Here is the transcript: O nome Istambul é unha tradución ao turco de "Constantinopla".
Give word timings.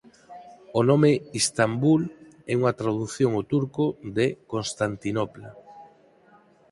O 0.79 0.81
nome 0.89 1.11
Istambul 1.41 2.01
é 2.51 2.53
unha 2.59 2.73
tradución 2.81 3.31
ao 3.33 3.47
turco 3.53 3.85
de 4.17 4.27
"Constantinopla". 4.51 5.49